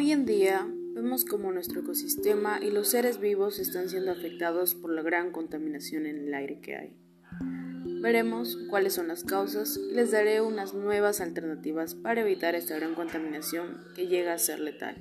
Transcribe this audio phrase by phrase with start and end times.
[0.00, 4.90] Hoy en día vemos como nuestro ecosistema y los seres vivos están siendo afectados por
[4.90, 6.96] la gran contaminación en el aire que hay.
[8.00, 12.94] Veremos cuáles son las causas y les daré unas nuevas alternativas para evitar esta gran
[12.94, 14.96] contaminación que llega a ser letal.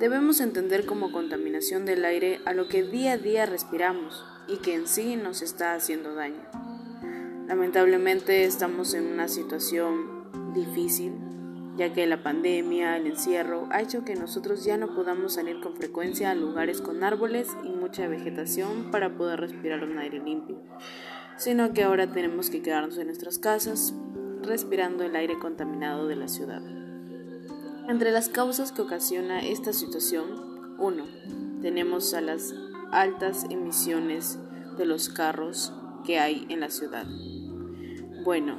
[0.00, 4.74] Debemos entender como contaminación del aire a lo que día a día respiramos y que
[4.74, 6.48] en sí nos está haciendo daño.
[7.46, 11.12] Lamentablemente estamos en una situación difícil,
[11.76, 15.74] ya que la pandemia, el encierro, ha hecho que nosotros ya no podamos salir con
[15.76, 20.60] frecuencia a lugares con árboles y mucha vegetación para poder respirar un aire limpio,
[21.36, 23.94] sino que ahora tenemos que quedarnos en nuestras casas
[24.42, 26.62] respirando el aire contaminado de la ciudad.
[27.88, 31.04] Entre las causas que ocasiona esta situación, 1.
[31.62, 32.54] Tenemos a las
[32.90, 34.38] altas emisiones
[34.76, 35.72] de los carros
[36.04, 37.06] que hay en la ciudad.
[38.24, 38.56] Bueno,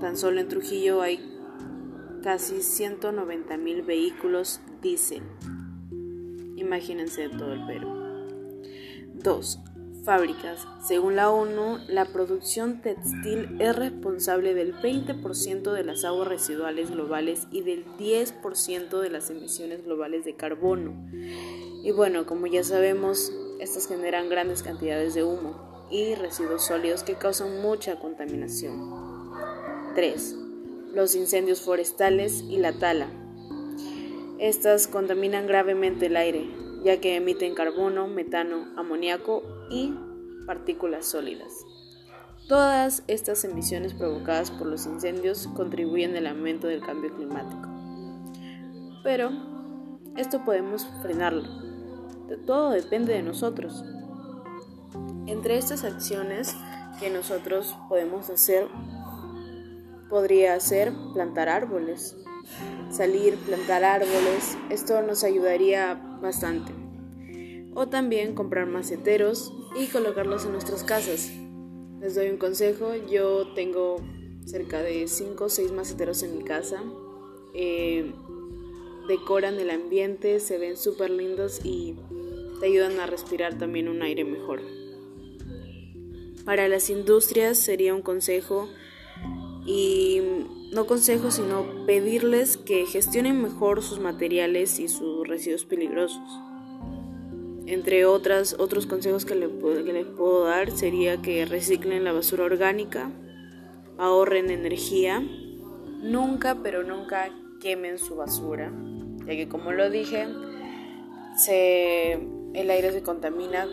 [0.00, 1.29] tan solo en Trujillo hay
[2.22, 5.22] casi 190 mil vehículos diésel.
[6.56, 7.88] Imagínense todo el Perú.
[9.14, 9.58] 2.
[10.04, 10.66] Fábricas.
[10.82, 17.46] Según la ONU, la producción textil es responsable del 20% de las aguas residuales globales
[17.50, 20.94] y del 10% de las emisiones globales de carbono.
[21.82, 27.16] Y bueno, como ya sabemos, estas generan grandes cantidades de humo y residuos sólidos que
[27.16, 29.30] causan mucha contaminación.
[29.94, 30.49] 3.
[30.94, 33.08] Los incendios forestales y la tala.
[34.38, 36.48] Estas contaminan gravemente el aire,
[36.82, 39.94] ya que emiten carbono, metano, amoníaco y
[40.46, 41.52] partículas sólidas.
[42.48, 47.68] Todas estas emisiones provocadas por los incendios contribuyen al aumento del cambio climático.
[49.04, 49.30] Pero
[50.16, 51.44] esto podemos frenarlo.
[52.46, 53.84] Todo depende de nosotros.
[55.26, 56.56] Entre estas acciones
[56.98, 58.66] que nosotros podemos hacer,
[60.10, 62.16] podría ser plantar árboles.
[62.90, 66.72] Salir, plantar árboles, esto nos ayudaría bastante.
[67.74, 71.30] O también comprar maceteros y colocarlos en nuestras casas.
[72.00, 73.96] Les doy un consejo, yo tengo
[74.44, 76.82] cerca de 5 o 6 maceteros en mi casa.
[77.54, 78.12] Eh,
[79.06, 81.96] decoran el ambiente, se ven súper lindos y
[82.58, 84.60] te ayudan a respirar también un aire mejor.
[86.44, 88.68] Para las industrias sería un consejo
[89.64, 90.20] y
[90.72, 96.40] no consejo sino pedirles que gestionen mejor sus materiales y sus residuos peligrosos.
[97.66, 103.12] Entre otras, otros consejos que, les puedo dar sería que reciclen la basura orgánica,
[103.96, 105.22] ahorren energía,
[106.02, 108.72] nunca pero nunca quemen su basura,
[109.20, 110.26] ya que como lo dije,
[111.46, 113.68] el aire se contamina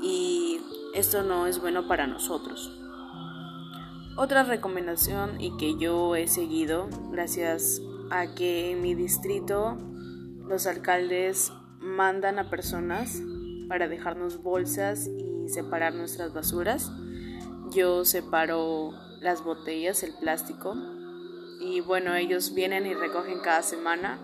[0.00, 0.60] y
[0.94, 2.81] esto no es bueno para nosotros.
[4.22, 9.76] Otra recomendación y que yo he seguido gracias a que en mi distrito
[10.46, 13.20] los alcaldes mandan a personas
[13.68, 16.92] para dejarnos bolsas y separar nuestras basuras.
[17.72, 20.76] Yo separo las botellas, el plástico
[21.60, 24.20] y bueno, ellos vienen y recogen cada semana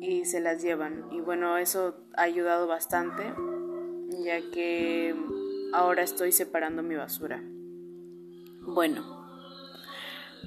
[0.00, 1.04] y se las llevan.
[1.12, 3.22] Y bueno, eso ha ayudado bastante
[4.24, 5.14] ya que
[5.72, 7.40] ahora estoy separando mi basura.
[8.64, 9.02] Bueno,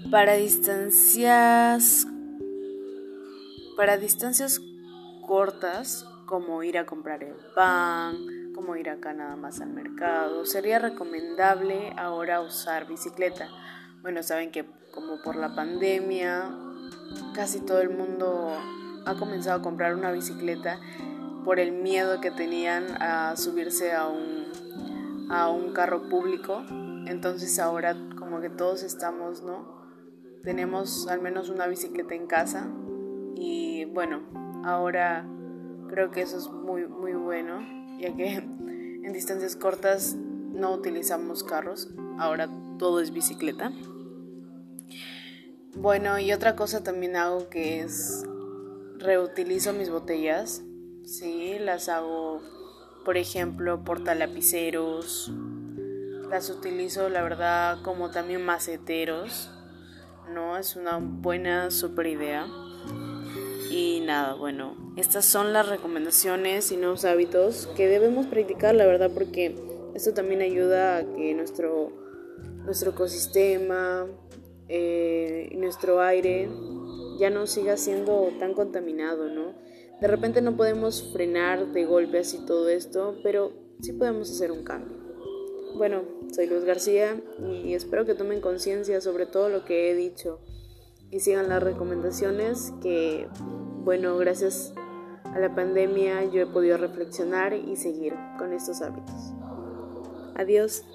[0.10, 2.08] para distancias
[3.76, 4.62] para distancias
[5.28, 8.16] cortas, como ir a comprar el pan,
[8.56, 13.50] como ir acá nada más al mercado, sería recomendable ahora usar bicicleta.
[14.02, 16.50] Bueno, saben que como por la pandemia
[17.34, 18.50] casi todo el mundo
[19.06, 20.80] ha comenzado a comprar una bicicleta
[21.44, 24.46] por el miedo que tenían a subirse a un
[25.30, 26.64] a un carro público,
[27.06, 29.84] entonces ahora como que todos estamos, ¿no?
[30.44, 32.70] Tenemos al menos una bicicleta en casa
[33.36, 34.22] y bueno,
[34.64, 35.28] ahora
[35.90, 37.62] creo que eso es muy, muy bueno,
[38.00, 38.36] ya que
[39.04, 43.72] en distancias cortas no utilizamos carros, ahora todo es bicicleta.
[45.78, 48.26] Bueno, y otra cosa también hago que es
[48.98, 50.64] reutilizo mis botellas,
[51.04, 52.42] sí, las hago
[53.06, 55.32] por ejemplo, portalapiceros.
[56.30, 59.52] Las utilizo, la verdad, como también maceteros.
[60.34, 60.58] ¿No?
[60.58, 62.48] Es una buena, super idea.
[63.70, 69.12] Y nada, bueno, estas son las recomendaciones y nuevos hábitos que debemos practicar, la verdad,
[69.14, 69.56] porque
[69.94, 71.92] esto también ayuda a que nuestro,
[72.64, 74.08] nuestro ecosistema,
[74.68, 76.50] eh, nuestro aire
[77.20, 79.54] ya no siga siendo tan contaminado, ¿no?
[80.02, 84.64] De repente no podemos frenar de golpe así todo esto, pero sí podemos hacer un
[84.64, 85.05] cambio.
[85.78, 90.40] Bueno, soy Luz García y espero que tomen conciencia sobre todo lo que he dicho
[91.12, 93.28] y sigan las recomendaciones que
[93.84, 94.74] bueno, gracias
[95.26, 99.34] a la pandemia yo he podido reflexionar y seguir con estos hábitos.
[100.36, 100.86] Adiós.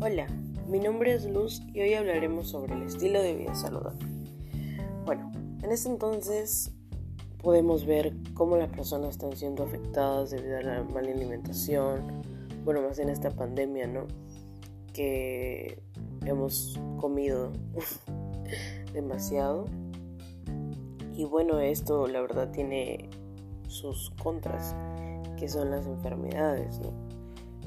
[0.00, 0.28] Hola,
[0.68, 4.25] mi nombre es Luz y hoy hablaremos sobre el estilo de vida saludable.
[5.66, 6.70] En este entonces
[7.42, 12.22] podemos ver cómo las personas están siendo afectadas debido a la mala alimentación,
[12.64, 14.06] bueno, más en esta pandemia, ¿no?
[14.92, 15.82] Que
[16.24, 17.50] hemos comido
[18.92, 19.64] demasiado.
[21.16, 23.10] Y bueno, esto la verdad tiene
[23.66, 24.72] sus contras,
[25.36, 26.92] que son las enfermedades, ¿no?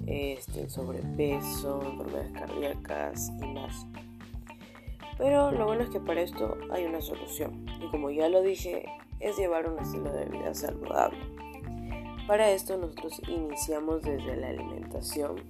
[0.07, 3.85] Este, sobrepeso, enfermedades cardíacas y más.
[5.19, 7.65] Pero lo bueno es que para esto hay una solución.
[7.83, 8.85] Y como ya lo dije,
[9.19, 11.19] es llevar un estilo de vida saludable.
[12.25, 15.43] Para esto nosotros iniciamos desde la alimentación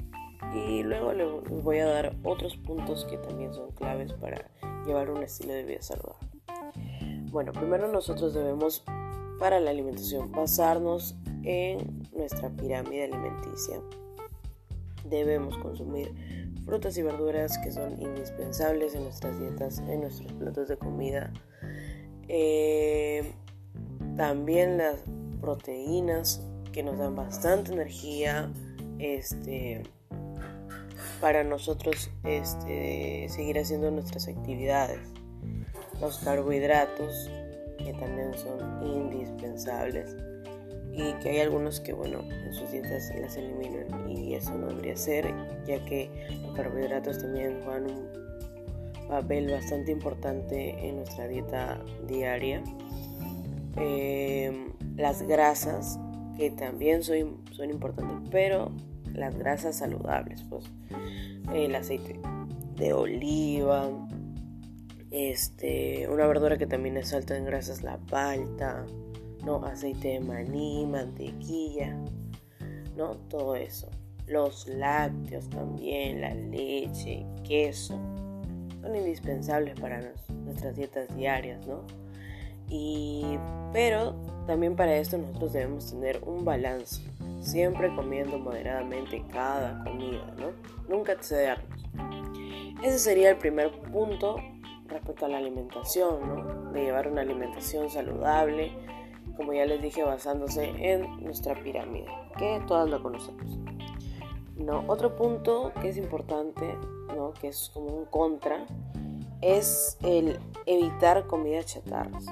[0.56, 4.50] y luego les voy a dar otros puntos que también son claves para
[4.88, 6.28] llevar un estilo de vida saludable.
[7.32, 8.84] Bueno, primero nosotros debemos
[9.40, 13.80] para la alimentación basarnos en nuestra pirámide alimenticia.
[15.06, 16.12] Debemos consumir
[16.70, 21.34] frutas y verduras que son indispensables en nuestras dietas, en nuestros platos de comida.
[22.28, 23.34] Eh,
[24.16, 24.98] también las
[25.42, 28.52] proteínas que nos dan bastante energía
[29.00, 29.82] este,
[31.20, 35.00] para nosotros este, seguir haciendo nuestras actividades.
[36.00, 37.32] Los carbohidratos
[37.80, 40.16] que también son indispensables
[40.94, 44.96] y que hay algunos que bueno en sus dietas las eliminan y eso no debería
[44.96, 45.34] ser
[45.66, 46.10] ya que
[46.42, 48.10] los carbohidratos también juegan un
[49.10, 52.64] papel bastante importante en nuestra dieta diaria.
[53.76, 56.00] Em, las grasas,
[56.38, 58.72] que también son, son importantes, pero
[59.14, 60.66] las grasas saludables, pues
[61.54, 62.20] el aceite
[62.76, 63.90] de oliva,
[65.12, 68.86] este, una verdura que también es alta en grasas, la palta,
[69.44, 69.64] ¿no?
[69.66, 71.96] aceite de maní, mantequilla,
[72.96, 73.12] ¿no?
[73.30, 73.90] Todo eso.
[74.28, 78.00] Los lácteos también, la leche, queso,
[78.82, 80.02] son indispensables para
[80.46, 81.82] nuestras dietas diarias, ¿no?
[82.70, 83.40] Y,
[83.74, 84.16] pero
[84.46, 87.02] también para esto nosotros debemos tener un balance,
[87.42, 90.52] siempre comiendo moderadamente cada comida, ¿no?
[90.88, 91.86] Nunca excedernos.
[92.84, 94.38] Ese sería el primer punto
[94.88, 96.72] respecto a la alimentación, ¿no?
[96.72, 98.72] De llevar una alimentación saludable,
[99.40, 102.08] como ya les dije, basándose en nuestra pirámide,
[102.38, 103.58] que todas la conocemos.
[104.58, 104.84] ¿No?
[104.88, 106.78] Otro punto que es importante,
[107.16, 107.32] ¿no?
[107.32, 108.66] que es como un contra,
[109.40, 112.26] es el evitar comidas chatarras.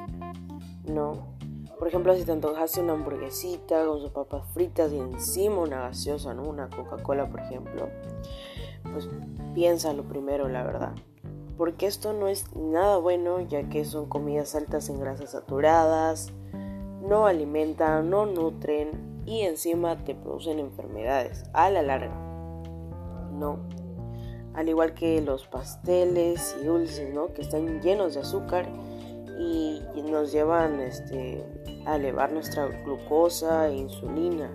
[0.83, 1.37] ¿no?
[1.79, 6.33] Por ejemplo, si te antojaste una hamburguesita con sus papas fritas y encima una gaseosa,
[6.33, 6.43] ¿no?
[6.43, 7.87] Una Coca-Cola, por ejemplo,
[8.91, 9.07] pues
[9.53, 10.93] piénsalo primero, la verdad.
[11.55, 16.33] Porque esto no es nada bueno, ya que son comidas altas en grasas saturadas,
[17.07, 22.15] no alimentan, no nutren y encima te producen enfermedades a la larga.
[23.31, 23.59] No.
[24.53, 27.33] Al igual que los pasteles y dulces, ¿no?
[27.33, 28.67] Que están llenos de azúcar
[29.39, 31.43] y, nos llevan este,
[31.85, 34.49] a elevar nuestra glucosa e insulina,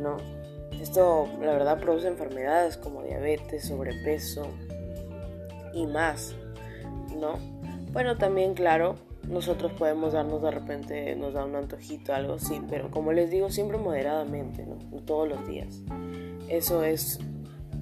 [0.00, 0.16] ¿no?
[0.80, 4.46] Esto la verdad produce enfermedades como diabetes, sobrepeso
[5.74, 6.34] y más,
[7.16, 7.34] ¿no?
[7.92, 8.96] Bueno, también claro,
[9.28, 13.50] nosotros podemos darnos de repente, nos da un antojito, algo así, pero como les digo,
[13.50, 14.76] siempre moderadamente, ¿no?
[15.02, 15.82] todos los días.
[16.48, 17.18] Eso es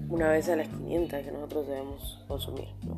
[0.08, 2.96] una vez a las 500 que nosotros debemos consumir, ¿no?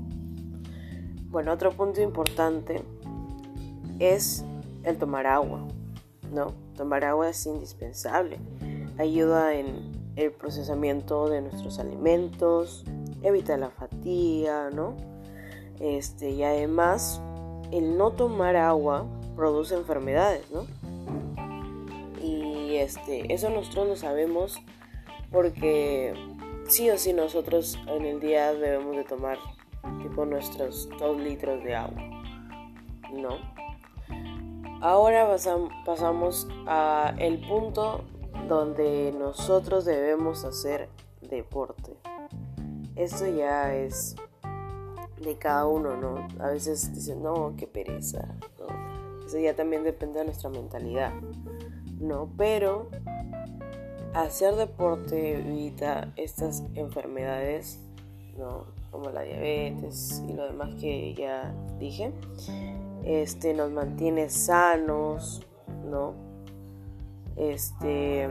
[1.30, 2.82] Bueno, otro punto importante
[3.98, 4.44] es
[4.84, 5.66] el tomar agua,
[6.32, 6.54] ¿no?
[6.74, 8.38] Tomar agua es indispensable.
[8.98, 12.84] Ayuda en el procesamiento de nuestros alimentos,
[13.22, 14.96] evita la fatiga, ¿no?
[15.80, 17.20] Este, y además,
[17.70, 19.06] el no tomar agua
[19.36, 20.66] produce enfermedades, ¿no?
[22.22, 24.58] Y este, eso nosotros lo sabemos
[25.30, 26.14] porque
[26.68, 29.38] sí o sí nosotros en el día debemos de tomar
[30.02, 32.02] tipo nuestros 2 litros de agua,
[33.12, 33.38] ¿no?
[34.80, 35.28] Ahora
[35.84, 38.04] pasamos a el punto
[38.48, 40.88] donde nosotros debemos hacer
[41.20, 41.96] deporte.
[42.94, 44.14] Esto ya es
[45.22, 46.28] de cada uno, ¿no?
[46.42, 48.34] A veces dicen, no, qué pereza.
[49.26, 51.12] Eso ya también depende de nuestra mentalidad,
[52.00, 52.30] ¿no?
[52.36, 52.88] Pero
[54.14, 57.78] hacer deporte evita estas enfermedades,
[58.38, 58.66] ¿no?
[58.90, 62.12] Como la diabetes y lo demás que ya dije
[63.04, 65.46] este, nos mantiene sanos,
[65.84, 66.14] ¿no?
[67.36, 68.28] Este,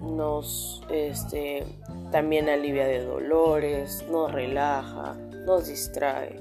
[0.00, 1.64] nos este,
[2.10, 5.14] también alivia de dolores, nos relaja,
[5.44, 6.36] nos distrae.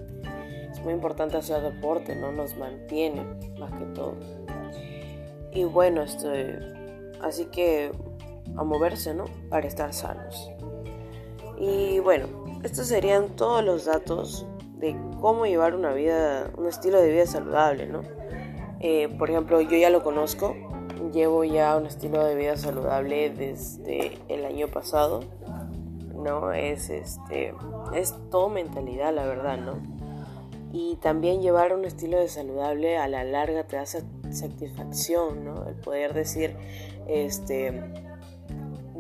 [0.72, 2.32] Es muy importante hacer deporte, ¿no?
[2.32, 3.24] Nos mantiene
[3.60, 4.16] más que todo.
[5.52, 6.60] Y bueno, este,
[7.22, 7.92] así que
[8.56, 9.26] a moverse, ¿no?
[9.50, 10.52] Para estar sanos.
[11.60, 12.28] Y bueno,
[12.64, 14.46] estos serían todos los datos
[14.76, 18.02] de cómo llevar una vida, un estilo de vida saludable, ¿no?
[18.80, 20.56] Eh, por ejemplo, yo ya lo conozco,
[21.12, 25.24] llevo ya un estilo de vida saludable desde el año pasado,
[26.16, 26.54] ¿no?
[26.54, 27.54] Es este,
[27.94, 29.74] es todo mentalidad, la verdad, ¿no?
[30.74, 35.68] Y también llevar un estilo de saludable a la larga te da satisfacción, ¿no?
[35.68, 36.56] El poder decir,
[37.08, 37.82] este,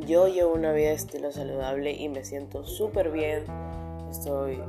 [0.05, 3.43] yo llevo una vida de estilo saludable y me siento súper bien,
[4.09, 4.61] estoy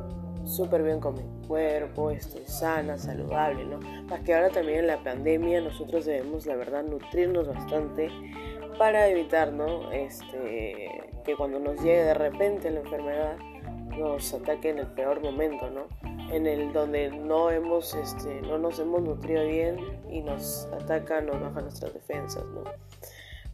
[0.48, 3.78] súper bien con mi cuerpo, estoy sana, saludable, ¿no?
[4.08, 8.10] Más que ahora también en la pandemia nosotros debemos, la verdad, nutrirnos bastante
[8.78, 9.92] para evitar, ¿no?
[9.92, 13.36] Este, que cuando nos llegue de repente la enfermedad
[13.98, 15.86] nos ataque en el peor momento, ¿no?
[16.32, 19.78] En el donde no hemos, este, no nos hemos nutrido bien
[20.10, 22.64] y nos ataca, nos baja nuestras defensas, ¿no?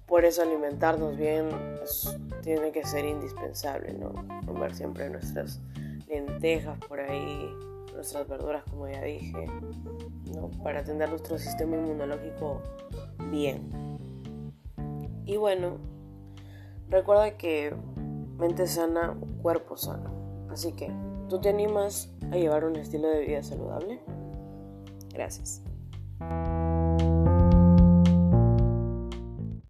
[0.07, 1.49] Por eso alimentarnos bien
[1.79, 4.13] pues, tiene que ser indispensable, ¿no?
[4.47, 5.61] Comer siempre nuestras
[6.21, 7.51] lentejas por ahí,
[7.95, 9.47] nuestras verduras como ya dije,
[10.35, 10.51] ¿no?
[10.63, 12.63] Para tener nuestro sistema inmunológico
[13.31, 13.71] bien.
[15.27, 15.79] Y bueno,
[16.89, 17.75] recuerda que
[18.39, 20.13] mente sana, cuerpo sano.
[20.51, 20.91] Así que,
[21.29, 24.01] ¿tú te animas a llevar un estilo de vida saludable?
[25.13, 25.63] Gracias.